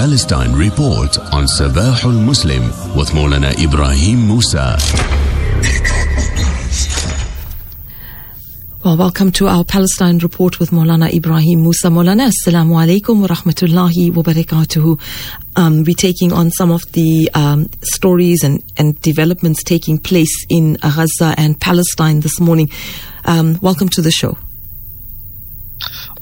Palestine 0.00 0.54
report 0.54 1.18
on 1.18 1.44
Sabahul 1.44 2.24
Muslim 2.24 2.62
with 2.96 3.10
Maulana 3.10 3.52
Ebrahim 3.62 4.20
Moosa. 4.30 4.78
Well, 8.82 8.96
welcome 8.96 9.30
to 9.32 9.48
our 9.48 9.62
Palestine 9.62 10.16
report 10.20 10.58
with 10.58 10.70
Maulana 10.70 11.10
Ebrahim 11.12 11.62
Moosa. 11.66 11.90
Maulana, 11.92 12.30
Assalamu 12.32 12.80
alaikum 12.80 13.20
wa 13.20 13.26
rahmatullahi 13.28 14.14
wa 14.14 14.22
barakatuhu. 14.22 14.98
Um, 15.56 15.84
we're 15.84 15.94
taking 15.94 16.32
on 16.32 16.50
some 16.50 16.70
of 16.70 16.90
the 16.92 17.30
um, 17.34 17.68
stories 17.82 18.42
and, 18.42 18.64
and 18.78 18.98
developments 19.02 19.62
taking 19.62 19.98
place 19.98 20.46
in 20.48 20.78
Gaza 20.80 21.34
and 21.36 21.60
Palestine 21.60 22.20
this 22.20 22.40
morning. 22.40 22.70
Um, 23.26 23.58
welcome 23.60 23.90
to 23.90 24.00
the 24.00 24.10
show. 24.10 24.38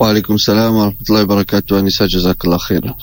Wa 0.01 0.13
alaikum 0.13 0.37
salam 0.37 0.75
wa 0.75 0.91
rahmatullahi 0.91 1.29
wa 1.29 1.37
barakatuh. 1.37 1.79
Anisa, 1.79 2.09
jazakallah 2.09 2.59
khairan. 2.59 2.97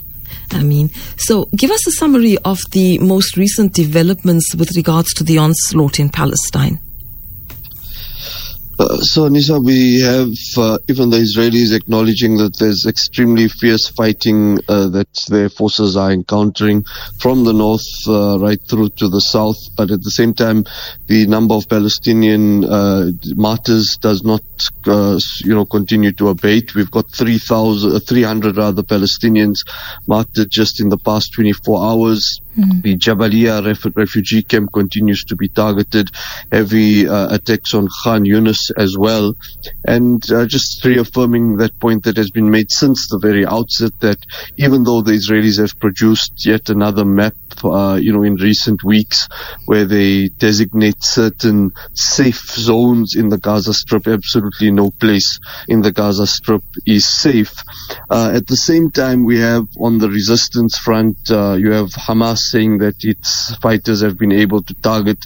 I 0.52 0.63
mean, 0.63 0.89
so 1.17 1.45
give 1.55 1.71
us 1.71 1.86
a 1.88 1.91
summary 1.91 2.38
of 2.45 2.59
the 2.71 2.97
most 3.00 3.37
recent 3.37 3.73
developments 3.73 4.55
with 4.55 4.75
regards 4.75 5.14
to 5.15 5.23
the 5.23 5.37
onslaught 5.37 6.00
in 6.00 6.10
Palestine. 6.10 6.79
Uh, 8.78 8.97
so, 8.97 9.29
Nisa, 9.29 9.57
we 9.57 10.02
have 10.02 10.28
uh, 10.57 10.78
even 10.89 11.10
the 11.10 11.18
Israelis 11.18 11.74
acknowledging 11.74 12.36
that 12.38 12.57
there's 12.60 12.86
extremely 12.86 13.47
fierce 13.47 13.88
fighting 13.88 14.60
uh, 14.68 14.88
that 14.89 15.07
their 15.29 15.47
forces 15.47 15.96
are 15.96 16.11
encountering 16.11 16.83
from 17.18 17.46
the 17.46 17.54
north 17.54 17.86
uh, 18.07 18.38
right 18.39 18.60
through 18.69 18.89
to 18.89 19.07
the 19.07 19.21
south. 19.21 19.56
But 19.78 19.92
at 19.92 20.02
the 20.02 20.11
same 20.11 20.33
time, 20.33 20.66
the 21.07 21.25
number 21.25 21.56
of 21.56 21.69
Palestinian 21.69 22.66
uh, 22.66 23.11
martyrs 23.36 23.97
does 24.02 24.24
not, 24.24 24.43
uh, 24.88 25.18
you 25.39 25.55
know, 25.55 25.66
continue 25.66 26.11
to 26.14 26.30
abate. 26.30 26.75
We've 26.75 26.92
got 26.92 27.10
3,000, 27.11 27.97
300 28.02 28.60
other 28.60 28.83
Palestinians 28.83 29.60
martyred 30.05 30.50
just 30.52 30.82
in 30.82 30.89
the 30.89 30.97
past 30.97 31.32
24 31.33 31.82
hours. 31.82 32.42
Mm. 32.58 32.83
The 32.83 32.97
Jabalia 32.97 33.66
ref- 33.66 33.95
refugee 33.95 34.44
camp 34.44 34.71
continues 34.73 35.23
to 35.25 35.36
be 35.36 35.47
targeted. 35.47 36.09
Heavy 36.52 37.08
uh, 37.08 37.33
attacks 37.33 37.73
on 37.73 37.88
Khan 38.03 38.23
Yunis 38.23 38.64
as 38.77 38.95
well. 38.97 39.35
And 39.85 40.23
uh, 40.31 40.45
just 40.45 40.83
reaffirming 40.83 41.58
that 41.58 41.80
point 41.80 42.03
that 42.03 42.17
has 42.17 42.30
been 42.31 42.49
made 42.49 42.71
since 42.71 43.08
the 43.09 43.19
very 43.19 43.45
outset 43.45 43.91
that 44.02 44.17
even 44.58 44.83
though 44.83 45.02
the 45.02 45.13
Israelis 45.13 45.59
have 45.59 45.80
produced 45.80 46.45
yet 46.45 46.69
another 46.69 47.05
map 47.05 47.36
uh, 47.63 47.95
you 47.95 48.11
know, 48.11 48.23
in 48.23 48.36
recent 48.36 48.83
weeks 48.83 49.27
where 49.66 49.86
they 49.86 50.27
designate 50.27 51.03
certain 51.03 51.71
safe 51.93 52.52
zones 52.52 53.16
in 53.16 53.30
the 53.30 53.38
Gaza 53.38 53.73
Strip. 53.73 54.08
Absolutely 54.08 54.71
no 54.71 54.91
place 54.91 55.39
in 55.67 55.81
the 55.81 55.91
Gaza 55.91 56.27
Strip 56.27 56.63
is 56.86 57.08
safe. 57.08 57.53
Uh, 58.09 58.31
at 58.33 58.47
the 58.47 58.58
same 58.58 58.91
time, 58.91 59.23
we 59.23 59.39
have 59.39 59.67
on 59.80 59.97
the 59.99 60.09
resistance 60.09 60.77
front, 60.77 61.17
uh, 61.30 61.53
you 61.53 61.71
have 61.71 61.89
Hamas 61.89 62.39
saying 62.39 62.80
that 62.80 62.95
its 63.03 63.55
fighters 63.58 64.02
have 64.02 64.17
been 64.17 64.31
able 64.31 64.61
to 64.63 64.73
target 64.75 65.19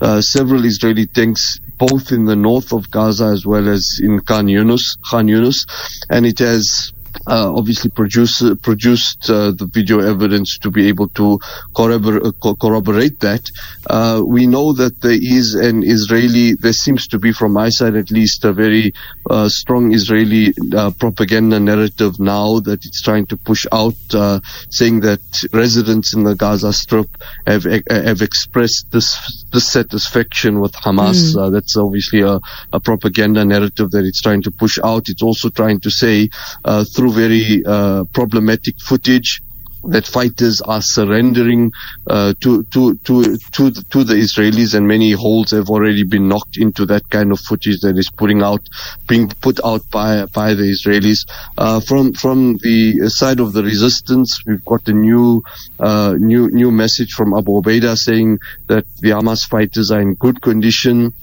uh, 0.00 0.20
several 0.20 0.64
Israeli 0.64 1.06
tanks 1.06 1.60
both 1.78 2.12
in 2.12 2.24
the 2.24 2.36
north 2.36 2.72
of 2.72 2.90
Gaza 2.90 3.26
as 3.26 3.46
well 3.46 3.68
as 3.68 3.98
in 4.02 4.20
Khan 4.20 4.48
Yunus, 4.48 4.96
Khan 5.08 5.28
Yunus, 5.28 5.64
and 6.10 6.26
it 6.26 6.38
has 6.40 6.92
uh, 7.26 7.52
obviously 7.54 7.90
produce, 7.90 8.42
uh, 8.42 8.54
produced 8.62 9.28
uh, 9.28 9.52
the 9.52 9.68
video 9.70 10.00
evidence 10.00 10.58
to 10.58 10.70
be 10.70 10.88
able 10.88 11.08
to 11.10 11.38
corroborate, 11.76 12.22
uh, 12.24 12.54
corroborate 12.54 13.20
that. 13.20 13.42
Uh, 13.88 14.22
we 14.24 14.46
know 14.46 14.72
that 14.72 15.00
there 15.00 15.18
is 15.20 15.54
an 15.54 15.82
Israeli, 15.82 16.54
there 16.54 16.72
seems 16.72 17.06
to 17.08 17.18
be, 17.18 17.32
from 17.32 17.52
my 17.52 17.68
side 17.68 17.96
at 17.96 18.10
least, 18.10 18.44
a 18.44 18.52
very 18.52 18.92
uh, 19.28 19.48
strong 19.48 19.92
Israeli 19.92 20.54
propaganda 20.98 21.60
narrative 21.60 22.18
now 22.18 22.60
that 22.60 22.84
it's 22.84 23.02
trying 23.02 23.26
to 23.26 23.36
push 23.36 23.66
out, 23.72 23.94
saying 24.70 25.00
that 25.00 25.20
residents 25.52 26.14
in 26.14 26.24
the 26.24 26.34
Gaza 26.34 26.72
Strip 26.72 27.08
have 27.46 27.64
have 27.64 28.22
expressed 28.22 28.86
this 28.90 29.44
dissatisfaction 29.50 30.60
with 30.60 30.72
Hamas. 30.72 31.34
Mm. 31.34 31.52
that's 31.52 31.76
obviously 31.76 32.20
a, 32.22 32.40
a, 32.72 32.80
propaganda 32.80 33.44
narrative 33.44 33.90
that 33.90 34.04
it's 34.04 34.20
trying 34.20 34.42
to 34.42 34.50
push 34.50 34.78
out. 34.82 35.04
It's 35.08 35.22
also 35.22 35.48
trying 35.48 35.80
to 35.80 35.90
say 35.90 36.28
through 36.98 37.12
very 37.12 37.62
uh, 37.64 38.02
problematic 38.12 38.74
footage 38.80 39.40
that 39.84 40.04
fighters 40.04 40.60
are 40.60 40.80
surrendering 40.82 41.70
uh, 42.08 42.34
to, 42.40 42.64
to 42.64 42.96
to 42.96 43.36
to 43.52 43.70
to 43.70 44.02
the 44.02 44.14
Israelis, 44.14 44.74
and 44.74 44.88
many 44.88 45.12
holes 45.12 45.52
have 45.52 45.70
already 45.70 46.02
been 46.02 46.26
knocked 46.26 46.58
into 46.58 46.84
that 46.86 47.08
kind 47.08 47.30
of 47.30 47.38
footage 47.38 47.78
that 47.82 47.96
is 47.96 48.10
putting 48.10 48.42
out, 48.42 48.68
being 49.06 49.28
put 49.28 49.64
out 49.64 49.88
by 49.92 50.26
by 50.26 50.54
the 50.54 50.64
Israelis. 50.64 51.24
Uh, 51.56 51.78
from 51.78 52.12
from 52.14 52.56
the 52.56 53.08
side 53.08 53.38
of 53.38 53.52
the 53.52 53.62
resistance, 53.62 54.42
we've 54.44 54.64
got 54.64 54.88
a 54.88 54.92
new 54.92 55.44
uh, 55.78 56.14
new 56.18 56.50
new 56.50 56.72
message 56.72 57.12
from 57.12 57.32
Abu 57.32 57.62
Ubaidah 57.62 57.96
saying 57.96 58.40
that 58.66 58.84
the 58.98 59.10
Hamas 59.10 59.48
fighters 59.48 59.92
are 59.92 60.00
in 60.00 60.14
good 60.14 60.42
condition. 60.42 61.14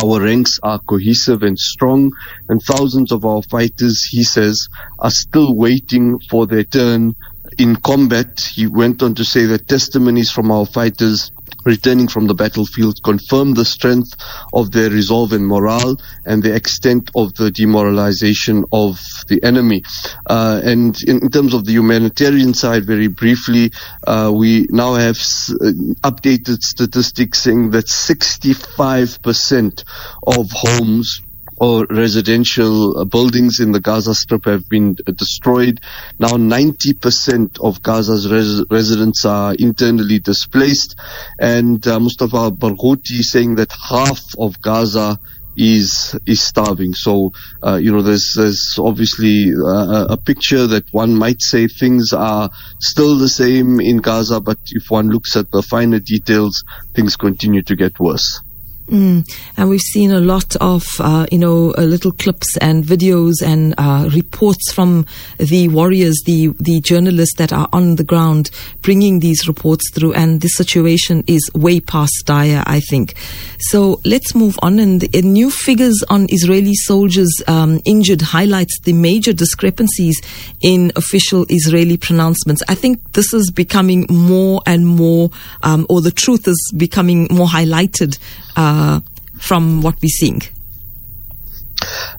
Our 0.00 0.22
ranks 0.22 0.60
are 0.62 0.78
cohesive 0.78 1.42
and 1.42 1.58
strong, 1.58 2.12
and 2.48 2.62
thousands 2.62 3.10
of 3.10 3.24
our 3.24 3.42
fighters, 3.50 4.04
he 4.08 4.22
says, 4.22 4.68
are 5.00 5.10
still 5.10 5.56
waiting 5.56 6.20
for 6.30 6.46
their 6.46 6.62
turn 6.62 7.16
in 7.58 7.74
combat. 7.76 8.40
He 8.54 8.68
went 8.68 9.02
on 9.02 9.14
to 9.16 9.24
say 9.24 9.46
that 9.46 9.66
testimonies 9.66 10.30
from 10.30 10.52
our 10.52 10.66
fighters 10.66 11.32
returning 11.64 12.08
from 12.08 12.26
the 12.26 12.34
battlefield 12.34 13.02
confirmed 13.02 13.56
the 13.56 13.64
strength 13.64 14.16
of 14.52 14.70
their 14.70 14.90
resolve 14.90 15.32
and 15.32 15.46
morale 15.46 15.96
and 16.24 16.42
the 16.42 16.54
extent 16.54 17.10
of 17.14 17.34
the 17.34 17.50
demoralization 17.50 18.64
of 18.72 19.00
the 19.28 19.42
enemy. 19.42 19.82
Uh, 20.26 20.60
and 20.64 20.96
in, 21.06 21.22
in, 21.22 21.30
terms 21.30 21.54
of 21.54 21.64
the 21.64 21.72
humanitarian 21.72 22.54
side, 22.54 22.84
very 22.84 23.08
briefly, 23.08 23.72
uh, 24.06 24.30
we 24.34 24.66
now 24.70 24.94
have 24.94 25.16
s- 25.16 25.52
uh, 25.60 25.72
updated 26.02 26.62
statistics 26.62 27.38
saying 27.40 27.70
that 27.70 27.86
65% 27.86 29.84
of 30.26 30.50
homes 30.50 31.20
or 31.60 31.86
residential 31.90 33.04
buildings 33.04 33.60
in 33.60 33.72
the 33.72 33.80
Gaza 33.80 34.14
Strip 34.14 34.44
have 34.44 34.68
been 34.68 34.96
destroyed. 35.16 35.80
Now 36.18 36.28
90% 36.28 37.60
of 37.60 37.82
Gaza's 37.82 38.30
res- 38.30 38.64
residents 38.70 39.24
are 39.24 39.54
internally 39.54 40.18
displaced 40.18 40.98
and 41.38 41.84
uh, 41.86 41.98
Mustafa 41.98 42.50
Barghouti 42.50 43.22
saying 43.22 43.56
that 43.56 43.72
half 43.72 44.20
of 44.38 44.60
Gaza 44.60 45.18
is 45.58 46.16
is 46.24 46.40
starving. 46.40 46.94
So 46.94 47.32
uh, 47.66 47.76
you 47.76 47.92
know, 47.92 48.02
there's 48.02 48.34
there's 48.36 48.76
obviously 48.78 49.52
uh, 49.52 50.06
a 50.08 50.16
picture 50.16 50.66
that 50.68 50.84
one 50.92 51.14
might 51.14 51.42
say 51.42 51.66
things 51.66 52.12
are 52.12 52.48
still 52.78 53.18
the 53.18 53.28
same 53.28 53.80
in 53.80 53.98
Gaza, 53.98 54.40
but 54.40 54.58
if 54.66 54.90
one 54.90 55.08
looks 55.08 55.36
at 55.36 55.50
the 55.50 55.62
finer 55.62 55.98
details, 55.98 56.62
things 56.94 57.16
continue 57.16 57.62
to 57.62 57.74
get 57.74 57.98
worse. 57.98 58.40
Mm. 58.88 59.28
And 59.56 59.68
we've 59.68 59.80
seen 59.80 60.10
a 60.10 60.20
lot 60.20 60.56
of, 60.56 60.84
uh, 60.98 61.26
you 61.30 61.38
know, 61.38 61.74
uh, 61.76 61.82
little 61.82 62.12
clips 62.12 62.56
and 62.58 62.84
videos 62.84 63.34
and 63.44 63.74
uh, 63.76 64.08
reports 64.14 64.72
from 64.72 65.06
the 65.38 65.68
warriors, 65.68 66.20
the 66.24 66.48
the 66.58 66.80
journalists 66.80 67.36
that 67.36 67.52
are 67.52 67.68
on 67.72 67.96
the 67.96 68.04
ground, 68.04 68.50
bringing 68.82 69.20
these 69.20 69.46
reports 69.46 69.90
through. 69.92 70.14
And 70.14 70.40
this 70.40 70.54
situation 70.54 71.22
is 71.26 71.50
way 71.54 71.80
past 71.80 72.14
dire, 72.24 72.62
I 72.66 72.80
think. 72.80 73.14
So 73.58 74.00
let's 74.04 74.34
move 74.34 74.58
on. 74.62 74.78
And 74.78 75.02
the 75.02 75.22
new 75.22 75.50
figures 75.50 76.02
on 76.08 76.26
Israeli 76.30 76.74
soldiers 76.74 77.30
um, 77.46 77.80
injured 77.84 78.22
highlights 78.22 78.80
the 78.80 78.94
major 78.94 79.32
discrepancies 79.32 80.20
in 80.62 80.92
official 80.96 81.44
Israeli 81.48 81.96
pronouncements. 81.96 82.62
I 82.68 82.74
think 82.74 83.12
this 83.12 83.34
is 83.34 83.50
becoming 83.50 84.06
more 84.08 84.62
and 84.66 84.86
more, 84.86 85.30
um, 85.62 85.86
or 85.90 86.00
the 86.00 86.10
truth 86.10 86.48
is 86.48 86.72
becoming 86.76 87.28
more 87.30 87.46
highlighted 87.46 88.18
uh, 88.58 89.00
from 89.38 89.80
what 89.82 89.94
we're 90.02 90.08
seeing. 90.08 90.42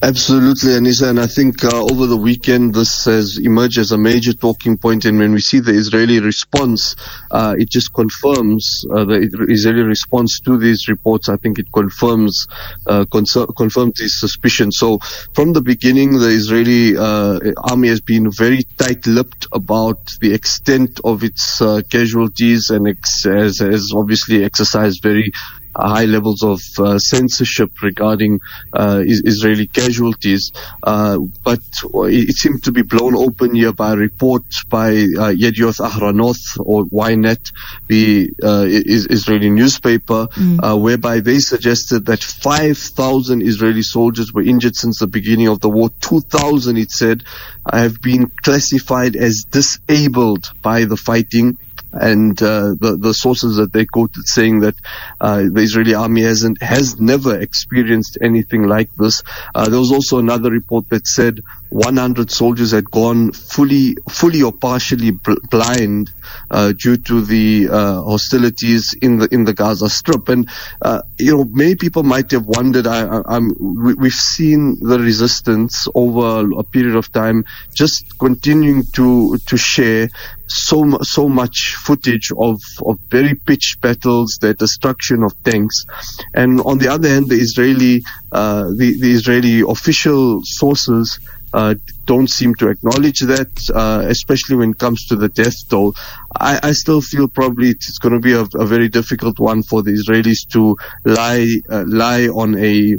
Absolutely, 0.02 0.72
Anissa, 0.72 1.10
and 1.10 1.20
I 1.20 1.28
think 1.28 1.62
uh, 1.66 1.84
over 1.92 2.08
the 2.08 2.16
weekend 2.16 2.74
this 2.74 3.04
has 3.04 3.38
emerged 3.38 3.78
as 3.78 3.92
a 3.92 3.98
major 3.98 4.32
talking 4.32 4.78
point. 4.78 5.04
And 5.04 5.20
when 5.20 5.34
we 5.34 5.42
see 5.42 5.60
the 5.60 5.74
Israeli 5.74 6.22
response, 6.22 6.96
uh, 7.30 7.56
it 7.58 7.70
just 7.70 7.94
confirms 7.94 8.86
uh, 8.90 9.04
the 9.04 9.48
Israeli 9.50 9.82
response 9.82 10.40
to 10.46 10.58
these 10.58 10.88
reports. 10.88 11.28
I 11.28 11.36
think 11.36 11.60
it 11.60 11.68
confirms 11.74 12.48
uh, 12.88 13.04
confirms 13.12 14.00
these 14.00 14.18
suspicions. 14.18 14.78
So 14.80 15.00
from 15.34 15.52
the 15.52 15.62
beginning, 15.62 16.14
the 16.14 16.30
Israeli 16.30 16.96
uh, 16.96 17.52
army 17.70 17.90
has 17.90 18.00
been 18.00 18.32
very 18.32 18.64
tight-lipped 18.78 19.48
about 19.52 20.00
the 20.22 20.34
extent 20.34 21.02
of 21.04 21.26
its 21.26 21.62
uh, 21.62 21.82
casualties 21.90 22.70
and 22.70 22.88
ex- 22.88 23.26
has, 23.26 23.60
has 23.60 23.92
obviously 23.94 24.46
exercised 24.46 25.04
very 25.04 25.34
high 25.76 26.06
levels 26.06 26.44
of 26.44 26.62
uh, 26.80 26.98
censorship 26.98 27.72
regarding 27.82 28.40
uh, 28.74 29.02
Israeli 29.06 29.68
casualties. 29.68 30.52
Uh, 30.84 31.20
but 31.44 31.60
it 31.94 32.36
seemed 32.36 32.64
to 32.64 32.72
be 32.72 32.82
blown 32.82 33.16
open 33.16 33.56
here 33.56 33.74
by 33.74 33.94
a 33.94 33.96
report 33.96 34.44
by 34.70 34.90
uh, 34.90 35.32
Yedioth 35.32 35.80
Ahronoth 35.80 36.60
or 36.60 36.86
Ynet, 36.86 37.52
the 37.88 38.32
uh, 38.44 38.66
Israeli 38.68 39.50
newspaper, 39.50 40.28
mm. 40.28 40.60
Uh, 40.62 40.78
whereby 40.78 41.20
they 41.20 41.40
suggested 41.40 42.06
that 42.08 42.24
5,000 42.24 43.42
Israeli 43.42 43.82
soldiers 43.82 44.34
were 44.34 44.42
injured 44.42 44.76
since 44.76 45.00
the 45.00 45.08
beginning 45.08 45.48
of 45.48 45.62
the 45.62 45.70
war. 45.70 45.90
2,000, 46.02 46.78
it 46.78 46.92
said, 46.92 47.24
have 47.72 48.02
been 48.02 48.28
classified 48.28 49.16
as 49.16 49.46
disabled 49.50 50.52
by 50.62 50.86
the 50.86 50.98
fighting 50.98 51.58
and 51.92 52.42
uh, 52.42 52.76
the 52.80 52.98
the 53.00 53.14
sources 53.14 53.56
that 53.58 53.74
they 53.74 53.86
quoted 53.86 54.28
saying 54.28 54.60
that 54.62 54.76
uh, 55.20 55.38
the 55.38 55.62
Israeli 55.62 55.94
army 55.94 56.22
hasn't 56.22 56.62
has 56.62 57.00
never 57.00 57.40
experienced 57.40 58.18
anything 58.22 58.68
like 58.68 58.94
this. 58.96 59.24
Uh, 59.56 59.70
there 59.70 59.80
was 59.80 59.92
also 59.92 60.20
another 60.20 60.52
report 60.52 60.90
that 60.90 61.08
said 61.08 61.42
100 61.70 62.32
soldiers 62.32 62.72
had 62.72 62.90
gone 62.90 63.32
fully 63.32 63.96
fully 64.10 64.42
or 64.42 64.52
partially 64.52 65.12
bl- 65.12 65.34
blind 65.50 66.12
uh, 66.52 66.74
due 66.74 66.98
to 66.98 67.22
the 67.22 67.70
uh, 67.70 68.02
hostilities 68.02 68.96
in 69.02 69.20
the 69.20 69.28
in 69.32 69.44
the 69.46 69.54
Gaza 69.54 69.90
Strip. 69.90 70.30
And 70.30 70.50
uh, 70.82 71.02
you 71.18 71.38
know, 71.38 71.44
many 71.46 71.76
people 71.76 72.04
might 72.04 72.32
have 72.32 72.46
wondered. 72.46 72.88
I, 72.88 73.22
am 73.28 73.56
we, 73.60 74.10
have 74.10 74.14
seen 74.14 74.80
the 74.80 75.00
resistance 75.00 75.88
over 75.94 76.52
a 76.58 76.64
period 76.64 76.96
of 76.96 77.12
time, 77.12 77.46
just 77.74 78.18
continuing 78.18 78.84
to 78.94 79.38
to 79.38 79.58
share 79.58 80.10
so 80.48 80.98
so 81.02 81.30
much 81.30 81.76
footage 81.88 82.32
of 82.38 82.60
of 82.86 83.00
very 83.10 83.36
pitched 83.36 83.82
battles, 83.82 84.38
the 84.42 84.54
destruction 84.54 85.24
of 85.24 85.32
tanks, 85.44 85.86
and 86.34 86.62
on 86.62 86.78
the 86.78 86.88
other 86.88 87.10
hand, 87.10 87.30
the 87.30 87.40
Israeli 87.48 88.04
uh, 88.32 88.64
the 88.76 88.98
the 89.00 89.12
Israeli 89.12 89.62
official 89.62 90.42
sources 90.44 91.20
uh, 91.54 91.76
don't 92.06 92.30
seem 92.30 92.54
to 92.56 92.70
acknowledge 92.70 93.22
that, 93.22 93.50
uh, 93.74 94.04
especially 94.08 94.56
when 94.56 94.72
it 94.72 94.78
comes 94.78 95.06
to 95.08 95.16
the 95.16 95.30
death 95.30 95.68
toll. 95.70 95.96
I, 96.36 96.60
I 96.62 96.72
still 96.74 97.02
feel 97.02 97.28
probably 97.28 97.70
it's 97.70 97.98
going 97.98 98.14
to 98.14 98.20
be 98.20 98.34
a, 98.34 98.42
a, 98.42 98.66
very 98.66 98.90
difficult 98.90 99.40
one 99.40 99.64
for 99.64 99.82
the 99.82 99.92
Israelis 99.92 100.48
to 100.54 100.78
lie 101.06 101.48
uh, 101.70 101.86
lie 101.88 102.28
on 102.28 102.56
a 102.58 102.98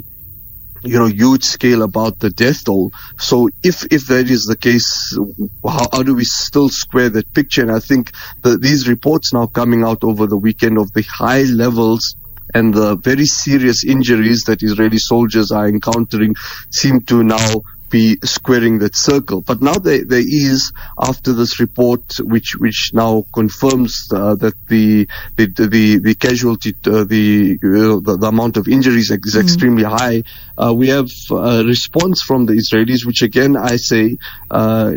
you 0.82 0.99
know, 0.99 1.06
huge 1.06 1.44
scale 1.44 1.82
about 1.82 2.19
the 2.19 2.31
death 2.31 2.65
toll. 2.65 2.93
So 3.19 3.50
if, 3.62 3.85
if 3.93 4.06
that 4.06 4.31
is 4.31 4.44
the 4.44 4.56
case, 4.56 5.17
how, 5.65 5.87
how 5.93 6.03
do 6.03 6.15
we 6.15 6.25
still 6.25 6.69
square 6.69 7.11
that 7.11 7.32
picture? 7.35 7.62
And 7.62 7.73
I 7.73 7.81
think 7.81 8.12
that 8.43 8.61
these 8.61 8.88
reports 8.88 9.32
now 9.32 9.47
coming 9.47 9.82
out 9.85 10.05
over 10.05 10.27
the 10.27 10.37
weekend 10.37 10.79
of 10.79 10.93
the 10.93 11.03
high 11.03 11.43
levels 11.43 12.17
and 12.55 12.75
the 12.75 12.97
very 12.97 13.27
serious 13.27 13.85
injuries 13.85 14.44
that 14.44 14.62
Israeli 14.62 14.99
soldiers 14.99 15.50
are 15.50 15.69
encountering 15.69 16.35
seem 16.71 17.00
to 17.03 17.23
now 17.23 17.62
be 17.91 18.17
squaring 18.25 18.79
that 18.79 18.97
circle. 18.97 19.41
But 19.41 19.61
now 19.61 19.75
there, 19.75 20.05
there 20.05 20.25
is, 20.25 20.73
after 20.99 21.33
this 21.33 21.61
report, 21.61 22.03
which 22.21 22.57
which 22.57 22.91
now 22.95 23.25
confirms 23.33 24.09
uh, 24.13 24.37
that 24.37 24.55
the 24.69 25.09
the 25.37 25.47
the, 25.47 25.99
the 25.99 26.15
casualty, 26.15 26.75
uh, 26.87 27.05
the, 27.05 27.59
uh, 27.63 28.01
the, 28.01 28.17
the 28.19 28.27
amount 28.27 28.57
of 28.57 28.69
injuries 28.69 29.11
is 29.11 29.19
mm-hmm. 29.19 29.41
extremely 29.41 29.85
high. 29.85 30.23
Uh, 30.57 30.73
we 30.75 30.89
have 30.89 31.09
a 31.31 31.65
response 31.65 32.23
from 32.23 32.47
the 32.47 32.55
Israelis, 32.55 33.05
which 33.05 33.23
again 33.23 33.57
I 33.57 33.77
say 33.77 34.19
uh, 34.51 34.93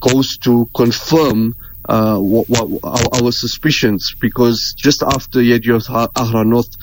goes 0.00 0.36
to 0.38 0.68
confirm. 0.74 1.56
Uh, 1.86 2.16
what, 2.16 2.48
what, 2.48 2.82
our, 2.82 3.24
our, 3.24 3.30
suspicions 3.30 4.14
because 4.18 4.72
just 4.74 5.02
after 5.02 5.40
Yedioth 5.40 5.86
Ahronoth 6.14 6.78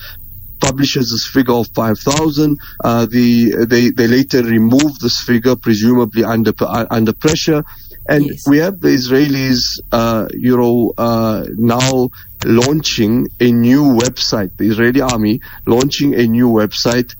publishes 0.62 1.10
this 1.10 1.26
figure 1.26 1.54
of 1.54 1.68
5,000. 1.74 2.58
Uh, 2.82 3.06
the, 3.06 3.66
they, 3.68 3.90
they 3.90 4.06
later 4.06 4.42
removed 4.42 5.00
this 5.00 5.20
figure, 5.20 5.56
presumably 5.56 6.24
under, 6.24 6.52
uh, 6.60 6.86
under 6.90 7.12
pressure. 7.12 7.64
And 8.08 8.26
yes. 8.26 8.48
we 8.48 8.58
have 8.58 8.80
the 8.80 8.88
Israelis, 8.88 9.80
uh, 9.92 10.28
you 10.32 10.56
know, 10.56 10.92
uh, 10.96 11.44
now 11.56 12.10
launching 12.44 13.28
a 13.40 13.52
new 13.52 13.82
website, 14.02 14.56
the 14.56 14.68
Israeli 14.68 15.00
army 15.00 15.40
launching 15.66 16.14
a 16.14 16.26
new 16.26 16.48
website 16.48 17.14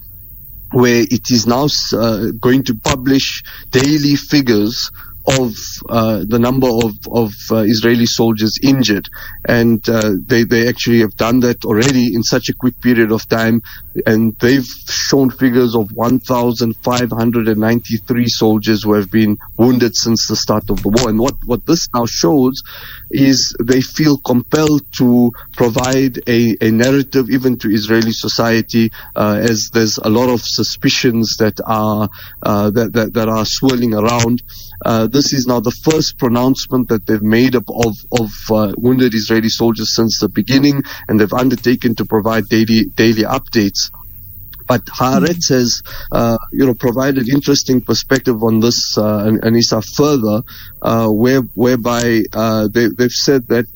where 0.72 1.02
it 1.02 1.30
is 1.30 1.46
now 1.46 1.66
uh, 1.92 2.30
going 2.40 2.64
to 2.64 2.74
publish 2.74 3.42
daily 3.70 4.16
figures 4.16 4.90
of 5.26 5.52
uh, 5.88 6.24
the 6.26 6.38
number 6.38 6.68
of, 6.68 6.92
of 7.10 7.32
uh, 7.50 7.56
Israeli 7.58 8.06
soldiers 8.06 8.58
injured. 8.62 9.08
And 9.46 9.86
uh, 9.88 10.12
they, 10.26 10.44
they 10.44 10.68
actually 10.68 11.00
have 11.00 11.16
done 11.16 11.40
that 11.40 11.64
already 11.64 12.14
in 12.14 12.22
such 12.22 12.48
a 12.48 12.54
quick 12.54 12.80
period 12.80 13.10
of 13.12 13.28
time. 13.28 13.62
And 14.06 14.34
they've 14.38 14.66
shown 14.88 15.28
figures 15.30 15.74
of 15.74 15.90
1,593 15.92 18.28
soldiers 18.28 18.84
who 18.84 18.94
have 18.94 19.10
been 19.10 19.36
wounded 19.56 19.92
since 19.94 20.28
the 20.28 20.36
start 20.36 20.70
of 20.70 20.82
the 20.82 20.88
war. 20.88 21.08
And 21.08 21.18
what, 21.18 21.34
what 21.44 21.66
this 21.66 21.88
now 21.94 22.06
shows 22.06 22.62
is 23.10 23.54
they 23.62 23.80
feel 23.80 24.18
compelled 24.18 24.82
to 24.98 25.32
provide 25.52 26.20
a, 26.26 26.56
a 26.60 26.70
narrative 26.70 27.30
even 27.30 27.58
to 27.58 27.70
Israeli 27.70 28.12
society 28.12 28.90
uh, 29.14 29.38
as 29.40 29.70
there's 29.72 29.98
a 29.98 30.08
lot 30.08 30.30
of 30.30 30.40
suspicions 30.42 31.36
that 31.38 31.60
are, 31.64 32.08
uh, 32.42 32.70
that, 32.70 32.92
that, 32.92 33.14
that 33.14 33.28
are 33.28 33.44
swirling 33.44 33.94
around. 33.94 34.42
Uh, 34.84 35.06
this 35.06 35.32
is 35.32 35.46
now 35.46 35.60
the 35.60 35.70
first 35.70 36.18
pronouncement 36.18 36.88
that 36.88 37.06
they've 37.06 37.22
made 37.22 37.54
of, 37.54 37.64
of, 37.68 37.94
of 38.18 38.30
uh, 38.50 38.72
wounded 38.76 39.14
Israeli 39.14 39.48
soldiers 39.48 39.94
since 39.94 40.18
the 40.20 40.28
beginning, 40.28 40.82
and 41.08 41.18
they've 41.18 41.32
undertaken 41.32 41.94
to 41.96 42.04
provide 42.04 42.48
daily, 42.48 42.84
daily 42.94 43.22
updates. 43.22 43.90
But 44.66 44.84
Haaretz 44.86 45.50
has, 45.50 45.82
uh, 46.10 46.38
you 46.52 46.66
know, 46.66 46.74
provided 46.74 47.28
interesting 47.28 47.80
perspective 47.80 48.42
on 48.42 48.60
this, 48.60 48.96
uh, 48.96 49.24
and, 49.26 49.42
Anissa 49.42 49.84
further, 49.96 50.42
uh, 50.80 51.08
where, 51.08 51.40
whereby 51.40 52.22
uh, 52.32 52.68
they, 52.68 52.88
they've 52.88 53.10
said 53.10 53.48
that 53.48 53.66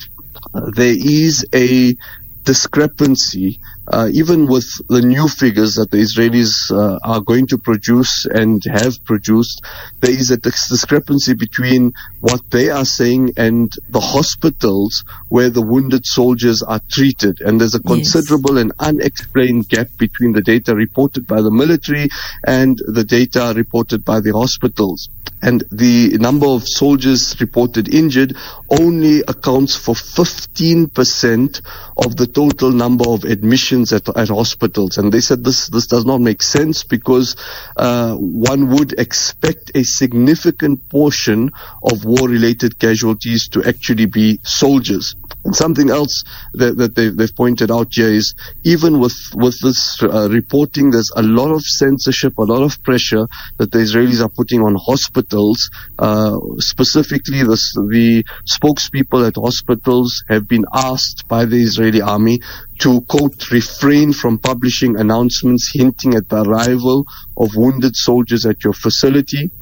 there 0.75 0.95
is 0.97 1.45
a 1.55 1.97
discrepancy 2.47 3.59
uh, 3.89 4.09
even 4.13 4.47
with 4.47 4.67
the 4.89 5.01
new 5.01 5.29
figures 5.29 5.75
that 5.75 5.91
the 5.91 5.99
Israelis 5.99 6.73
uh, 6.73 6.99
are 7.05 7.21
going 7.21 7.47
to 7.49 7.59
produce 7.59 8.27
and 8.27 8.63
have 8.65 9.05
produced, 9.05 9.65
there 10.01 10.11
is 10.11 10.31
a 10.31 10.37
discrepancy 10.37 11.35
between 11.35 11.93
what 12.21 12.51
they 12.51 12.69
are 12.71 12.85
saying 12.85 13.33
and 13.37 13.73
the 13.91 14.01
hospitals 14.01 15.05
where 15.29 15.51
the 15.51 15.63
wounded 15.63 16.05
soldiers 16.05 16.63
are 16.63 16.81
treated. 16.91 17.41
And 17.41 17.61
there's 17.61 17.77
a 17.77 17.81
considerable 17.81 18.57
yes. 18.57 18.63
and 18.63 18.73
unexplained 18.81 19.69
gap 19.69 19.89
between 19.99 20.33
the 20.33 20.43
data 20.43 20.75
reported 20.75 21.27
by 21.27 21.41
the 21.41 21.53
military 21.53 22.09
and 22.45 22.77
the 22.79 23.05
data 23.05 23.53
reported 23.55 24.05
by 24.05 24.21
the 24.21 24.33
hospitals 24.33 25.09
and 25.47 25.63
the 25.71 26.19
number 26.19 26.47
of 26.47 26.67
soldiers 26.67 27.41
reported 27.41 27.95
injured 27.95 28.37
only 28.69 29.21
accounts 29.21 29.77
for 29.77 29.95
15% 29.95 31.63
of 31.97 32.17
the 32.17 32.27
total 32.27 32.73
number 32.73 33.09
of 33.09 33.23
admissions 33.25 33.93
at, 33.93 34.09
at 34.17 34.29
hospitals. 34.29 34.99
And 34.99 35.13
they 35.13 35.21
said 35.21 35.45
this, 35.45 35.69
this 35.69 35.87
does 35.87 36.05
not 36.05 36.21
make 36.21 36.43
sense 36.43 36.83
because 36.83 37.37
uh, 37.77 38.17
one 38.17 38.71
would 38.71 38.99
expect 38.99 39.71
a 39.77 39.85
significant 39.85 40.89
portion 40.89 41.53
of 41.81 42.05
war-related 42.05 42.81
casualties 42.81 43.49
to 43.51 43.63
actually 43.63 44.07
be 44.07 44.41
soldiers. 44.43 45.15
And 45.47 45.55
something 45.55 45.91
else 45.91 46.25
that, 46.55 46.77
that 46.77 46.97
they've, 46.97 47.17
they've, 47.17 47.37
pointed 47.37 47.71
out 47.71 47.93
here 47.93 48.11
is 48.11 48.35
even 48.65 48.99
with, 48.99 49.15
with 49.35 49.57
this 49.63 50.03
uh, 50.03 50.29
reporting, 50.29 50.91
there's 50.91 51.13
a 51.15 51.23
lot 51.23 51.53
of 51.53 51.63
censorship, 51.63 52.37
a 52.39 52.43
lot 52.43 52.63
of 52.63 52.83
pressure 52.83 53.29
that 53.59 53.71
the 53.71 53.79
Israelis 53.79 54.21
are 54.21 54.29
putting 54.29 54.61
on 54.61 54.75
hospitals. 54.75 55.71
Uh, 56.01 56.37
specifically, 56.59 57.45
the, 57.45 57.57
the 57.89 58.25
spokespeople 58.51 59.25
at 59.25 59.37
hospitals 59.37 60.25
have 60.29 60.49
been 60.49 60.65
asked 60.75 61.29
by 61.29 61.45
the 61.45 61.63
Israeli 61.63 62.03
army 62.03 62.41
to 62.81 63.03
quote 63.03 63.53
refrain 63.53 64.13
from 64.13 64.39
publishing 64.39 64.99
announcements 64.99 65.71
hinting 65.73 66.15
at 66.15 66.29
the 66.29 66.43
arrival 66.43 67.07
of 67.37 67.55
wounded 67.55 67.95
soldiers 67.95 68.45
at 68.47 68.65
your 68.65 68.73
facility 68.73 69.53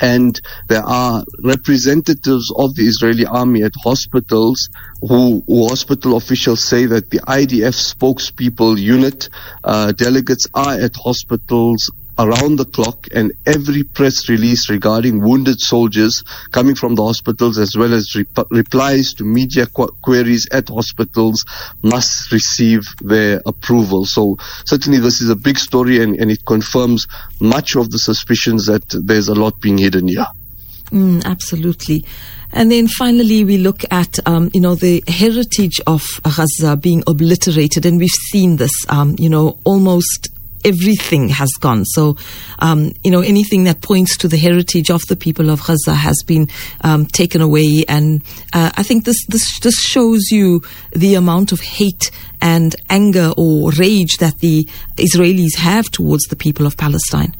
and 0.00 0.40
there 0.68 0.82
are 0.82 1.24
representatives 1.42 2.52
of 2.56 2.74
the 2.74 2.84
Israeli 2.84 3.26
army 3.26 3.62
at 3.62 3.72
hospitals 3.82 4.68
who, 5.00 5.42
who 5.46 5.68
hospital 5.68 6.16
officials 6.16 6.64
say 6.64 6.86
that 6.86 7.10
the 7.10 7.20
IDF 7.20 7.94
spokespeople 7.94 8.78
unit 8.78 9.28
uh, 9.62 9.92
delegates 9.92 10.46
are 10.54 10.74
at 10.74 10.96
hospitals 10.96 11.90
around 12.18 12.56
the 12.56 12.64
clock 12.64 13.08
and 13.14 13.32
every 13.46 13.82
press 13.82 14.28
release 14.28 14.70
regarding 14.70 15.20
wounded 15.20 15.60
soldiers 15.60 16.22
coming 16.52 16.74
from 16.74 16.94
the 16.94 17.02
hospitals 17.02 17.58
as 17.58 17.76
well 17.76 17.92
as 17.92 18.14
rep- 18.14 18.50
replies 18.50 19.12
to 19.14 19.24
media 19.24 19.66
qu- 19.66 19.94
queries 20.02 20.48
at 20.52 20.68
hospitals 20.68 21.44
must 21.82 22.30
receive 22.30 22.82
their 23.00 23.42
approval. 23.46 24.04
So 24.04 24.36
certainly 24.64 24.98
this 24.98 25.20
is 25.20 25.30
a 25.30 25.36
big 25.36 25.58
story 25.58 26.02
and, 26.02 26.14
and 26.16 26.30
it 26.30 26.44
confirms 26.44 27.06
much 27.40 27.76
of 27.76 27.90
the 27.90 27.98
suspicions 27.98 28.66
that 28.66 28.84
there's 28.88 29.28
a 29.28 29.34
lot 29.34 29.60
being 29.60 29.78
hidden 29.78 30.08
here. 30.08 30.26
Mm, 30.90 31.24
absolutely. 31.24 32.04
And 32.52 32.70
then 32.70 32.86
finally, 32.86 33.44
we 33.44 33.58
look 33.58 33.82
at, 33.90 34.16
um, 34.26 34.48
you 34.54 34.60
know, 34.60 34.76
the 34.76 35.02
heritage 35.08 35.80
of 35.88 36.04
Gaza 36.22 36.76
being 36.76 37.02
obliterated. 37.08 37.84
And 37.84 37.98
we've 37.98 38.10
seen 38.10 38.56
this, 38.56 38.70
um, 38.88 39.16
you 39.18 39.28
know, 39.28 39.58
almost 39.64 40.28
everything 40.64 41.28
has 41.28 41.50
gone. 41.60 41.84
So, 41.84 42.16
um, 42.58 42.92
you 43.04 43.10
know, 43.10 43.20
anything 43.20 43.64
that 43.64 43.80
points 43.80 44.16
to 44.18 44.28
the 44.28 44.36
heritage 44.36 44.90
of 44.90 45.02
the 45.08 45.16
people 45.16 45.50
of 45.50 45.62
Gaza 45.64 45.94
has 45.94 46.16
been 46.26 46.48
um, 46.80 47.06
taken 47.06 47.40
away. 47.40 47.84
And 47.88 48.22
uh, 48.52 48.70
I 48.74 48.82
think 48.82 49.04
this, 49.04 49.24
this 49.26 49.60
this 49.60 49.78
shows 49.80 50.30
you 50.30 50.62
the 50.92 51.14
amount 51.14 51.52
of 51.52 51.60
hate 51.60 52.10
and 52.40 52.74
anger 52.90 53.32
or 53.36 53.70
rage 53.72 54.16
that 54.18 54.38
the 54.38 54.68
Israelis 54.96 55.56
have 55.56 55.90
towards 55.90 56.24
the 56.24 56.36
people 56.36 56.66
of 56.66 56.76
Palestine. 56.76 57.34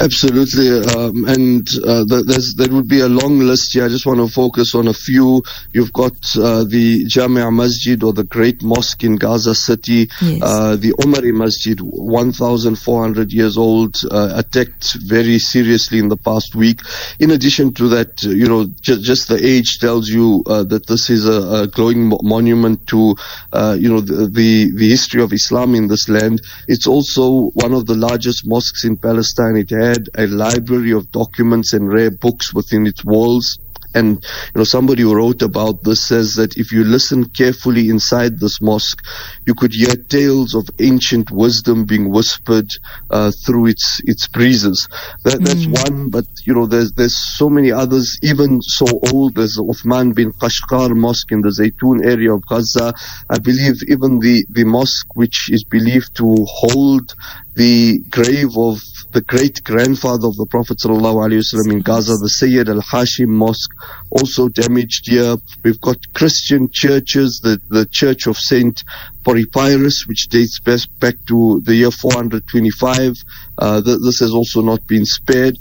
Absolutely, 0.00 0.70
um, 0.94 1.24
and 1.28 1.68
uh, 1.86 2.04
there 2.08 2.72
would 2.72 2.88
be 2.88 3.00
a 3.00 3.08
long 3.08 3.38
list 3.40 3.74
here. 3.74 3.84
I 3.84 3.88
just 3.88 4.06
want 4.06 4.20
to 4.20 4.26
focus 4.26 4.74
on 4.74 4.88
a 4.88 4.94
few. 4.94 5.42
You've 5.72 5.92
got 5.92 6.14
uh, 6.36 6.64
the 6.64 7.04
Jamia 7.04 7.54
Masjid 7.54 8.02
or 8.02 8.12
the 8.12 8.24
Great 8.24 8.62
Mosque 8.62 9.04
in 9.04 9.16
Gaza 9.16 9.54
City, 9.54 10.08
yes. 10.20 10.40
uh, 10.42 10.76
the 10.76 10.94
Omari 11.04 11.32
Masjid, 11.32 11.78
1,400 11.80 13.32
years 13.32 13.56
old, 13.58 13.96
uh, 14.10 14.32
attacked 14.34 14.94
very 14.94 15.38
seriously 15.38 15.98
in 15.98 16.08
the 16.08 16.16
past 16.16 16.54
week. 16.54 16.80
In 17.20 17.30
addition 17.30 17.74
to 17.74 17.88
that, 17.88 18.22
you 18.22 18.48
know, 18.48 18.64
ju- 18.80 19.00
just 19.00 19.28
the 19.28 19.44
age 19.44 19.78
tells 19.78 20.08
you 20.08 20.42
uh, 20.46 20.64
that 20.64 20.86
this 20.86 21.10
is 21.10 21.28
a, 21.28 21.62
a 21.62 21.66
glowing 21.66 22.08
mo- 22.08 22.20
monument 22.22 22.86
to, 22.88 23.14
uh, 23.52 23.76
you 23.78 23.90
know, 23.90 24.00
the, 24.00 24.26
the, 24.26 24.72
the 24.74 24.88
history 24.88 25.22
of 25.22 25.32
Islam 25.32 25.74
in 25.74 25.86
this 25.88 26.08
land. 26.08 26.40
It's 26.66 26.86
also 26.86 27.50
one 27.54 27.74
of 27.74 27.86
the 27.86 27.94
largest 27.94 28.46
mosques 28.46 28.84
in 28.84 28.96
Palestine. 28.96 29.56
It 29.56 29.70
had 29.82 30.08
a 30.16 30.26
library 30.26 30.92
of 30.92 31.10
documents 31.10 31.72
and 31.72 31.92
rare 31.92 32.10
books 32.10 32.54
within 32.54 32.86
its 32.86 33.04
walls. 33.04 33.58
And 33.94 34.24
you 34.54 34.58
know, 34.58 34.64
somebody 34.64 35.02
who 35.02 35.14
wrote 35.14 35.42
about 35.42 35.82
this 35.82 36.06
says 36.06 36.34
that 36.34 36.56
if 36.56 36.72
you 36.72 36.84
listen 36.84 37.26
carefully 37.26 37.90
inside 37.90 38.38
this 38.38 38.60
mosque, 38.62 39.04
you 39.46 39.54
could 39.54 39.72
hear 39.74 39.94
tales 39.94 40.54
of 40.54 40.68
ancient 40.78 41.30
wisdom 41.30 41.84
being 41.84 42.10
whispered 42.10 42.68
uh, 43.10 43.30
through 43.44 43.66
its 43.66 44.00
its 44.04 44.28
breezes. 44.28 44.88
That, 45.24 45.44
that's 45.44 45.66
mm. 45.66 45.90
one, 45.90 46.08
but 46.08 46.24
you 46.44 46.54
know, 46.54 46.66
there's 46.66 46.92
there's 46.92 47.18
so 47.36 47.50
many 47.50 47.70
others, 47.70 48.18
even 48.22 48.62
so 48.62 48.86
old 49.12 49.38
as 49.38 49.58
Uthman 49.58 50.14
bin 50.14 50.32
Qashqar 50.32 50.96
Mosque 50.96 51.30
in 51.32 51.42
the 51.42 51.50
Zaytun 51.50 52.04
area 52.04 52.32
of 52.32 52.46
Gaza. 52.46 52.94
I 53.28 53.38
believe 53.38 53.82
even 53.88 54.20
the 54.20 54.46
the 54.48 54.64
mosque, 54.64 55.14
which 55.14 55.50
is 55.50 55.64
believed 55.64 56.16
to 56.16 56.34
hold 56.48 57.14
the 57.54 57.98
grave 58.10 58.56
of 58.56 58.80
the 59.12 59.20
great 59.20 59.62
grandfather 59.62 60.26
of 60.26 60.36
the 60.36 60.46
Prophet 60.46 60.78
ﷺ 60.78 61.70
in 61.70 61.80
Gaza, 61.80 62.16
the 62.16 62.28
Sayyid 62.28 62.68
al 62.68 62.80
Hashim 62.80 63.28
Mosque, 63.28 63.70
also 64.10 64.48
damaged 64.48 65.10
here. 65.10 65.36
We've 65.62 65.80
got 65.80 65.98
Christian 66.14 66.70
churches, 66.72 67.40
the, 67.42 67.60
the 67.68 67.86
Church 67.90 68.26
of 68.26 68.38
Saint 68.38 68.82
Porphyrius, 69.22 70.08
which 70.08 70.28
dates 70.28 70.60
best 70.60 70.88
back 70.98 71.14
to 71.28 71.60
the 71.64 71.74
year 71.74 71.90
425. 71.90 73.16
Uh, 73.58 73.82
th- 73.82 73.98
this 74.02 74.20
has 74.20 74.32
also 74.32 74.62
not 74.62 74.86
been 74.86 75.04
spared. 75.04 75.58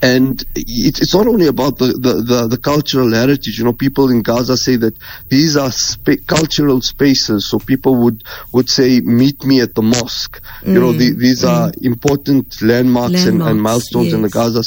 And 0.00 0.44
it's 0.54 1.12
not 1.12 1.26
only 1.26 1.48
about 1.48 1.78
the, 1.78 1.86
the, 1.86 2.22
the, 2.22 2.48
the, 2.48 2.58
cultural 2.58 3.12
heritage. 3.12 3.58
You 3.58 3.64
know, 3.64 3.72
people 3.72 4.10
in 4.10 4.22
Gaza 4.22 4.56
say 4.56 4.76
that 4.76 4.96
these 5.28 5.56
are 5.56 5.72
spa- 5.72 6.22
cultural 6.26 6.80
spaces. 6.82 7.50
So 7.50 7.58
people 7.58 7.96
would, 8.04 8.22
would 8.52 8.68
say, 8.68 9.00
meet 9.00 9.44
me 9.44 9.60
at 9.60 9.74
the 9.74 9.82
mosque. 9.82 10.40
Mm. 10.62 10.72
You 10.72 10.80
know, 10.80 10.92
the, 10.92 11.10
mm, 11.10 11.18
these 11.18 11.42
mm. 11.42 11.48
are 11.48 11.72
important 11.82 12.62
landmarks, 12.62 13.12
landmarks 13.12 13.26
and, 13.26 13.42
and, 13.42 13.60
milestones 13.60 14.06
yes. 14.06 14.14
in 14.14 14.22
the 14.22 14.28
Gaza 14.28 14.62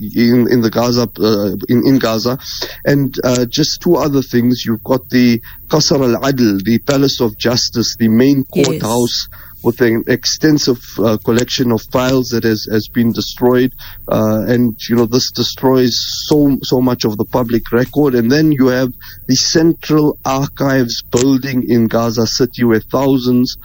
in 0.00 0.50
in 0.50 0.60
the 0.60 0.70
Gaza 0.70 1.08
uh, 1.18 1.56
in 1.68 1.86
in 1.86 1.98
Gaza, 1.98 2.36
and 2.84 3.14
uh, 3.22 3.46
just 3.46 3.80
two 3.80 3.94
other 3.96 4.22
things. 4.22 4.64
You've 4.66 4.82
got 4.82 5.08
the 5.08 5.40
Qasr 5.68 6.14
al 6.14 6.20
Adl, 6.20 6.62
the 6.62 6.78
Palace 6.80 7.20
of 7.20 7.38
Justice, 7.38 7.96
the 7.98 8.08
main 8.08 8.44
courthouse. 8.44 9.28
Yes 9.30 9.43
with 9.64 9.80
an 9.80 10.04
extensive 10.06 10.78
uh, 10.98 11.16
collection 11.24 11.72
of 11.72 11.80
files 11.90 12.28
that 12.28 12.44
has, 12.44 12.68
has 12.70 12.88
been 12.88 13.12
destroyed. 13.12 13.74
Uh, 14.06 14.44
and, 14.46 14.76
you 14.88 14.94
know, 14.94 15.06
this 15.06 15.30
destroys 15.32 15.96
so, 16.28 16.58
so 16.62 16.80
much 16.82 17.04
of 17.04 17.16
the 17.16 17.24
public 17.24 17.72
record. 17.72 18.14
And 18.14 18.30
then 18.30 18.52
you 18.52 18.66
have 18.68 18.92
the 19.26 19.36
Central 19.36 20.18
Archives 20.24 21.02
building 21.02 21.64
in 21.68 21.88
Gaza 21.88 22.26
City 22.26 22.64
where 22.64 22.80
thousands 22.80 23.56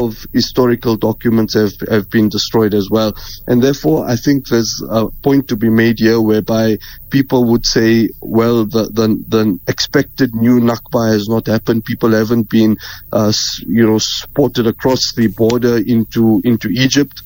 of 0.00 0.26
historical 0.32 0.96
documents 0.96 1.54
have, 1.54 1.72
have 1.88 2.10
been 2.10 2.28
destroyed 2.28 2.74
as 2.74 2.90
well. 2.90 3.14
And 3.46 3.62
therefore, 3.62 4.06
I 4.06 4.16
think 4.16 4.48
there's 4.48 4.82
a 4.88 5.08
point 5.08 5.48
to 5.48 5.56
be 5.56 5.70
made 5.70 5.96
here 5.98 6.20
whereby 6.20 6.78
people 7.08 7.44
would 7.44 7.64
say, 7.64 8.10
well, 8.20 8.66
the, 8.66 8.84
the, 8.92 9.24
the 9.28 9.58
expected 9.68 10.34
new 10.34 10.60
Nakba 10.60 11.12
has 11.12 11.28
not 11.28 11.46
happened. 11.46 11.84
People 11.84 12.12
haven't 12.12 12.50
been, 12.50 12.76
uh, 13.10 13.32
you 13.66 13.86
know, 13.86 13.98
spotted 13.98 14.66
across 14.66 15.14
the 15.14 15.28
border 15.28 15.45
into, 15.54 16.40
into 16.44 16.68
Egypt 16.68 17.22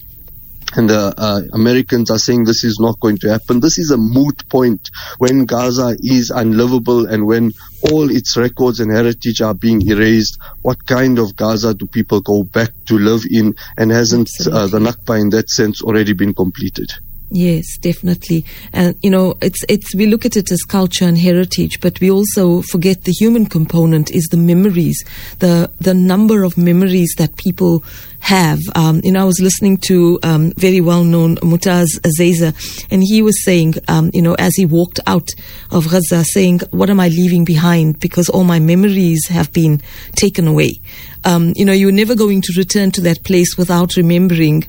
and 0.76 0.88
the 0.88 1.14
uh, 1.16 1.40
Americans 1.52 2.10
are 2.10 2.18
saying 2.18 2.44
this 2.44 2.64
is 2.64 2.78
not 2.80 3.00
going 3.00 3.18
to 3.18 3.28
happen. 3.28 3.60
This 3.60 3.78
is 3.78 3.90
a 3.90 3.96
moot 3.96 4.48
point 4.48 4.90
when 5.18 5.44
Gaza 5.44 5.96
is 6.00 6.30
unlivable 6.30 7.06
and 7.06 7.26
when 7.26 7.52
all 7.90 8.10
its 8.10 8.36
records 8.36 8.78
and 8.80 8.92
heritage 8.92 9.40
are 9.40 9.54
being 9.54 9.82
erased. 9.88 10.38
What 10.62 10.86
kind 10.86 11.18
of 11.18 11.34
Gaza 11.34 11.74
do 11.74 11.86
people 11.86 12.20
go 12.20 12.44
back 12.44 12.70
to 12.86 12.98
live 12.98 13.22
in? 13.28 13.56
And 13.76 13.90
hasn't 13.90 14.30
uh, 14.46 14.68
the 14.68 14.78
Nakba 14.78 15.20
in 15.20 15.30
that 15.30 15.50
sense 15.50 15.82
already 15.82 16.12
been 16.12 16.34
completed? 16.34 16.92
Yes, 17.32 17.78
definitely. 17.78 18.44
And 18.72 18.96
you 19.02 19.10
know, 19.10 19.36
it's 19.40 19.64
it's 19.68 19.94
we 19.94 20.06
look 20.06 20.26
at 20.26 20.36
it 20.36 20.50
as 20.50 20.62
culture 20.62 21.04
and 21.04 21.16
heritage, 21.16 21.80
but 21.80 22.00
we 22.00 22.10
also 22.10 22.60
forget 22.62 23.04
the 23.04 23.12
human 23.12 23.46
component 23.46 24.10
is 24.10 24.26
the 24.32 24.36
memories, 24.36 25.04
the 25.38 25.70
the 25.80 25.94
number 25.94 26.42
of 26.42 26.58
memories 26.58 27.14
that 27.18 27.36
people 27.36 27.84
have. 28.18 28.58
Um, 28.74 29.00
you 29.04 29.12
know, 29.12 29.20
I 29.20 29.24
was 29.24 29.38
listening 29.40 29.78
to 29.86 30.18
um, 30.24 30.52
very 30.56 30.80
well 30.80 31.04
known 31.04 31.36
Motaz 31.36 31.86
Azaiza, 32.00 32.52
and 32.90 33.00
he 33.00 33.22
was 33.22 33.44
saying, 33.44 33.74
um, 33.86 34.10
you 34.12 34.22
know, 34.22 34.34
as 34.34 34.56
he 34.56 34.66
walked 34.66 34.98
out 35.06 35.28
of 35.70 35.88
Gaza, 35.88 36.24
saying, 36.24 36.62
"What 36.72 36.90
am 36.90 36.98
I 36.98 37.08
leaving 37.08 37.44
behind? 37.44 38.00
Because 38.00 38.28
all 38.28 38.42
my 38.42 38.58
memories 38.58 39.28
have 39.28 39.52
been 39.52 39.80
taken 40.16 40.48
away." 40.48 40.80
Um, 41.24 41.52
you 41.54 41.64
know, 41.64 41.72
you're 41.72 41.92
never 41.92 42.16
going 42.16 42.42
to 42.42 42.52
return 42.56 42.90
to 42.92 43.00
that 43.02 43.22
place 43.22 43.56
without 43.56 43.94
remembering. 43.96 44.64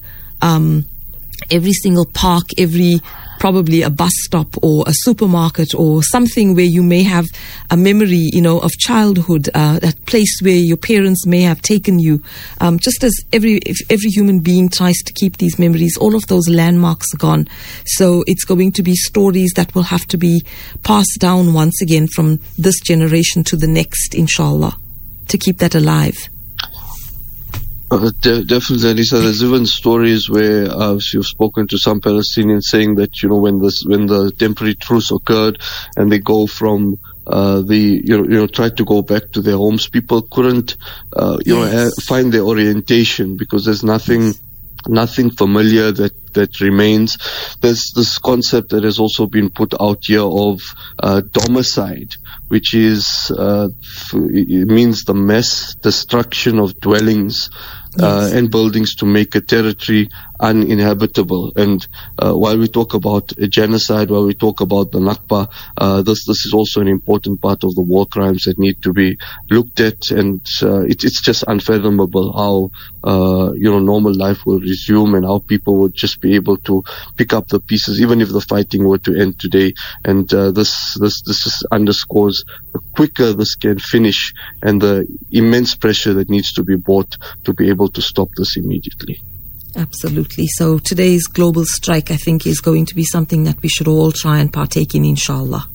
Every 1.50 1.74
single 1.74 2.06
park, 2.06 2.44
every 2.58 3.00
probably 3.42 3.82
a 3.82 3.90
bus 3.90 4.12
stop 4.18 4.56
or 4.62 4.84
a 4.86 4.94
supermarket 4.94 5.74
or 5.74 6.04
something 6.04 6.54
where 6.54 6.64
you 6.64 6.84
may 6.84 7.02
have 7.02 7.26
a 7.72 7.76
memory, 7.76 8.30
you 8.32 8.40
know, 8.40 8.60
of 8.60 8.70
childhood, 8.78 9.50
uh, 9.56 9.80
that 9.80 10.06
place 10.06 10.40
where 10.44 10.54
your 10.54 10.78
parents 10.78 11.26
may 11.26 11.42
have 11.42 11.60
taken 11.60 11.98
you. 11.98 12.22
Um, 12.60 12.78
just 12.78 13.04
as 13.04 13.12
every 13.34 13.60
every 13.90 14.12
human 14.12 14.42
being 14.42 14.70
tries 14.70 14.98
to 15.08 15.14
keep 15.14 15.38
these 15.38 15.58
memories, 15.58 15.98
all 15.98 16.14
of 16.14 16.28
those 16.28 16.48
landmarks 16.50 17.08
are 17.16 17.18
gone. 17.18 17.48
So 17.86 18.24
it's 18.28 18.46
going 18.46 18.74
to 18.74 18.84
be 18.84 18.94
stories 18.96 19.54
that 19.56 19.74
will 19.74 19.90
have 19.90 20.06
to 20.10 20.18
be 20.18 20.46
passed 20.84 21.18
down 21.20 21.56
once 21.56 21.82
again 21.82 22.08
from 22.14 22.40
this 22.60 22.80
generation 22.82 23.44
to 23.46 23.56
the 23.56 23.68
next, 23.68 24.14
inshallah, 24.14 24.78
to 25.30 25.38
keep 25.40 25.58
that 25.58 25.74
alive. 25.74 26.30
Uh, 27.92 28.10
de- 28.22 28.46
definitely, 28.46 28.94
Anissa. 28.94 29.22
There's 29.22 29.44
even 29.44 29.66
stories 29.66 30.30
where 30.30 30.72
uh, 30.72 30.98
you've 31.12 31.26
spoken 31.26 31.68
to 31.68 31.78
some 31.78 32.00
Palestinians 32.00 32.64
saying 32.64 32.96
that 32.96 33.22
you 33.22 33.28
know 33.28 33.36
when 33.36 33.60
this 33.60 33.84
when 33.86 34.06
the 34.06 34.32
temporary 34.32 34.76
truce 34.76 35.12
occurred 35.12 35.62
and 35.98 36.10
they 36.10 36.20
go 36.20 36.48
from 36.48 36.98
uh, 37.28 37.60
the 37.62 38.02
you 38.06 38.18
know, 38.18 38.24
you 38.24 38.38
know 38.38 38.48
tried 38.48 38.78
to 38.78 38.86
go 38.86 39.02
back 39.02 39.32
to 39.34 39.42
their 39.42 39.58
homes, 39.58 39.90
people 39.90 40.22
couldn't 40.22 40.78
uh, 41.14 41.38
you 41.46 41.58
yes. 41.58 41.74
know 41.74 41.92
find 42.06 42.32
their 42.32 42.44
orientation 42.44 43.36
because 43.36 43.66
there's 43.66 43.84
nothing 43.84 44.36
nothing 44.88 45.30
familiar 45.30 45.92
that 45.92 46.14
that 46.34 46.60
remains. 46.60 47.18
There's 47.62 47.92
this 47.96 48.18
concept 48.18 48.70
that 48.70 48.84
has 48.84 49.00
also 49.00 49.26
been 49.26 49.50
put 49.50 49.74
out 49.80 50.00
here 50.04 50.24
of 50.24 50.62
uh, 51.00 51.22
domicide, 51.32 52.16
which 52.48 52.74
is 52.74 53.32
uh, 53.38 53.70
it 54.14 54.68
means 54.68 55.04
the 55.04 55.14
mass 55.14 55.76
destruction 55.76 56.60
of 56.60 56.80
dwellings 56.80 57.50
uh, 58.00 58.22
yes. 58.24 58.34
and 58.34 58.50
buildings 58.50 58.96
to 58.96 59.06
make 59.06 59.36
a 59.36 59.42
territory 59.42 60.10
uninhabitable. 60.40 61.52
And 61.56 61.86
uh, 62.18 62.34
while 62.34 62.58
we 62.58 62.68
talk 62.68 62.94
about 62.94 63.34
genocide, 63.50 64.10
while 64.10 64.26
we 64.26 64.34
talk 64.34 64.62
about 64.62 64.92
the 64.92 65.00
Nakba, 65.00 65.52
uh, 65.78 66.02
this 66.02 66.26
this 66.26 66.46
is 66.46 66.54
also 66.54 66.80
an 66.80 66.88
important 66.88 67.42
part 67.42 67.64
of 67.64 67.76
the 67.76 67.82
war 67.82 68.06
crimes 68.06 68.44
that 68.44 68.58
need 68.58 68.82
to 68.84 68.94
be 68.94 69.18
looked 69.50 69.82
at. 69.82 70.10
And 70.10 70.42
uh, 70.64 70.82
it, 70.82 71.04
it's 71.04 71.22
just 71.22 71.44
unfathomable 71.48 72.32
how 72.34 72.72
uh, 73.04 73.52
you 73.54 73.70
know 73.70 73.80
normal 73.80 74.16
life 74.16 74.46
will 74.46 74.60
resume 74.60 75.16
and 75.16 75.26
how 75.26 75.40
people 75.40 75.78
would 75.80 75.94
just 75.94 76.21
be 76.22 76.36
able 76.36 76.58
to 76.58 76.84
pick 77.18 77.34
up 77.34 77.48
the 77.48 77.60
pieces, 77.60 78.02
even 78.02 78.22
if 78.22 78.30
the 78.30 78.42
fighting 78.42 78.88
were 78.88 79.00
to 79.00 79.20
end 79.20 79.40
today. 79.40 79.74
And 80.06 80.32
uh, 80.34 80.52
this 80.52 80.98
this 81.00 81.22
this 81.24 81.64
underscores 81.72 82.44
the 82.74 82.80
quicker 82.96 83.34
this 83.34 83.56
can 83.56 83.80
finish 83.80 84.34
and 84.62 84.82
the 84.82 85.08
immense 85.32 85.76
pressure 85.76 86.14
that 86.14 86.30
needs 86.30 86.54
to 86.54 86.64
be 86.64 86.76
brought 86.76 87.18
to 87.44 87.54
be 87.54 87.70
able 87.70 87.90
to 87.90 88.02
stop 88.02 88.30
this 88.38 88.58
immediately. 88.58 89.22
Absolutely. 89.76 90.48
So 90.48 90.80
today's 90.80 91.28
global 91.28 91.64
strike, 91.66 92.12
I 92.12 92.18
think, 92.18 92.46
is 92.46 92.60
going 92.60 92.86
to 92.88 92.96
be 92.96 93.06
something 93.06 93.46
that 93.46 93.62
we 93.62 93.70
should 93.70 93.88
all 93.88 94.12
try 94.12 94.40
and 94.40 94.52
partake 94.52 94.96
in, 94.96 95.06
inshallah. 95.06 95.68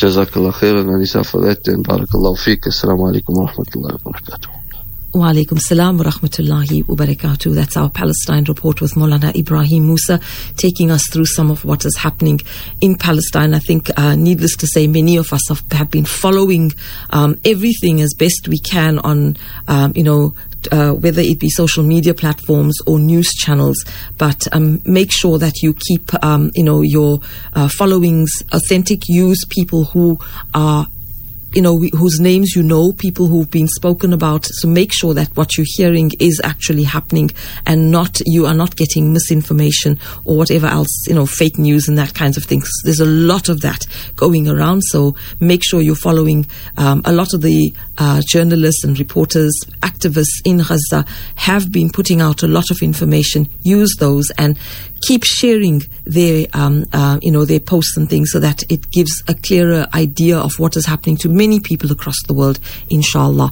Jazakallah 0.00 0.52
khairan, 0.52 0.86
Anisa, 0.86 1.28
for 1.28 1.40
that, 1.42 1.66
and 1.66 1.84
barakallahu 1.84 2.38
feek. 2.38 2.66
Assalamu 2.66 3.10
alaikum 3.10 3.34
wa 3.36 3.50
rahmatullahi 3.50 4.04
wa 4.04 4.12
barakatuh. 4.12 4.51
Wa 5.14 5.26
alaikum 5.26 5.58
salam 5.58 5.98
wa 5.98 6.04
rahmatullahi 6.04 6.88
wa 6.88 6.94
barakatuh. 6.94 7.54
That's 7.54 7.76
our 7.76 7.90
Palestine 7.90 8.44
report 8.44 8.80
with 8.80 8.92
Molana 8.92 9.30
Ebrahim 9.34 9.94
Moosa 9.94 10.22
taking 10.56 10.90
us 10.90 11.02
through 11.10 11.26
some 11.26 11.50
of 11.50 11.66
what 11.66 11.84
is 11.84 11.98
happening 11.98 12.40
in 12.80 12.96
Palestine. 12.96 13.52
I 13.52 13.58
think, 13.58 13.90
uh, 13.98 14.16
needless 14.16 14.56
to 14.56 14.66
say, 14.66 14.86
many 14.86 15.18
of 15.18 15.30
us 15.34 15.42
have, 15.50 15.62
have 15.72 15.90
been 15.90 16.06
following 16.06 16.70
um, 17.10 17.38
everything 17.44 18.00
as 18.00 18.14
best 18.18 18.48
we 18.48 18.58
can 18.58 19.00
on, 19.00 19.36
um, 19.68 19.92
you 19.94 20.02
know, 20.02 20.34
uh, 20.70 20.92
whether 20.92 21.20
it 21.20 21.38
be 21.38 21.50
social 21.50 21.82
media 21.82 22.14
platforms 22.14 22.78
or 22.86 22.98
news 22.98 23.28
channels, 23.34 23.84
but 24.16 24.48
um, 24.52 24.80
make 24.86 25.12
sure 25.12 25.36
that 25.38 25.60
you 25.62 25.74
keep, 25.88 26.10
um, 26.24 26.50
you 26.54 26.64
know, 26.64 26.80
your 26.80 27.20
uh, 27.52 27.68
followings 27.68 28.30
authentic. 28.52 29.00
Use 29.08 29.44
people 29.50 29.84
who 29.84 30.18
are 30.54 30.86
you 31.54 31.62
know, 31.62 31.78
whose 31.78 32.18
names 32.20 32.54
you 32.56 32.62
know, 32.62 32.92
people 32.92 33.26
who've 33.26 33.50
been 33.50 33.68
spoken 33.68 34.12
about. 34.12 34.46
So 34.46 34.68
make 34.68 34.92
sure 34.92 35.14
that 35.14 35.36
what 35.36 35.56
you're 35.56 35.66
hearing 35.68 36.10
is 36.18 36.40
actually 36.42 36.84
happening 36.84 37.30
and 37.66 37.90
not, 37.90 38.20
you 38.26 38.46
are 38.46 38.54
not 38.54 38.76
getting 38.76 39.12
misinformation 39.12 39.98
or 40.24 40.36
whatever 40.36 40.66
else, 40.66 41.04
you 41.06 41.14
know, 41.14 41.26
fake 41.26 41.58
news 41.58 41.88
and 41.88 41.98
that 41.98 42.14
kinds 42.14 42.36
of 42.36 42.44
things. 42.44 42.68
There's 42.84 43.00
a 43.00 43.04
lot 43.04 43.48
of 43.48 43.60
that 43.60 43.86
going 44.16 44.48
around. 44.48 44.82
So 44.84 45.16
make 45.40 45.62
sure 45.64 45.80
you're 45.80 45.94
following 45.94 46.46
um, 46.76 47.02
a 47.04 47.12
lot 47.12 47.34
of 47.34 47.42
the 47.42 47.72
uh, 47.98 48.22
journalists 48.26 48.84
and 48.84 48.98
reporters, 48.98 49.52
activists 49.80 50.40
in 50.44 50.58
Gaza 50.58 51.04
have 51.36 51.70
been 51.70 51.90
putting 51.90 52.20
out 52.20 52.42
a 52.42 52.48
lot 52.48 52.70
of 52.70 52.82
information. 52.82 53.48
Use 53.62 53.94
those 53.98 54.30
and 54.38 54.58
keep 55.06 55.24
sharing 55.24 55.82
their, 56.04 56.46
um, 56.54 56.84
uh, 56.92 57.18
you 57.20 57.30
know, 57.30 57.44
their 57.44 57.60
posts 57.60 57.96
and 57.96 58.08
things 58.08 58.30
so 58.30 58.38
that 58.40 58.62
it 58.70 58.90
gives 58.90 59.22
a 59.28 59.34
clearer 59.34 59.86
idea 59.94 60.38
of 60.38 60.58
what 60.58 60.76
is 60.76 60.86
happening 60.86 61.16
to 61.16 61.28
many 61.42 61.58
people 61.58 61.90
across 61.90 62.18
the 62.28 62.34
world, 62.34 62.60
inshallah. 62.88 63.50